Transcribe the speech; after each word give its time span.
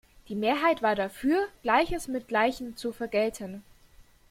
Die 0.29 0.35
Mehrheit 0.35 0.81
war 0.81 0.95
dafür, 0.95 1.47
Gleiches 1.61 2.07
mit 2.07 2.27
Gleichem 2.27 2.75
zu 2.75 2.91
vergelten. 2.91 3.61